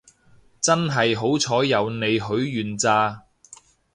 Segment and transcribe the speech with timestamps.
[0.59, 3.23] 真係好彩你有許願咋